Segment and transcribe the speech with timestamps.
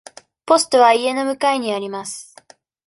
[0.47, 2.35] ポストは家の向かいにあります。